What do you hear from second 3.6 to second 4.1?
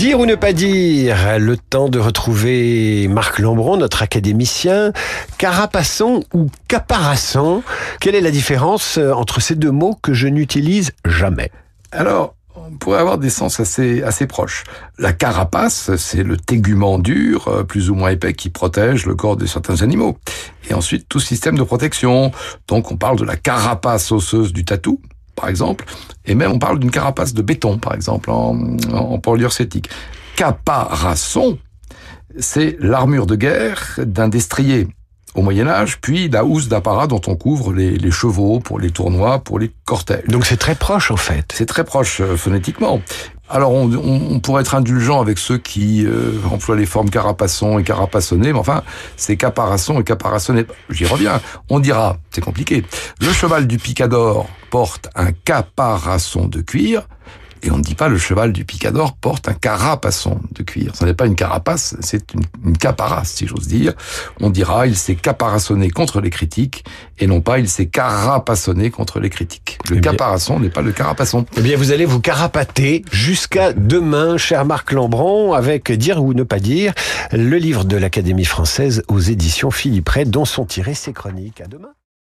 notre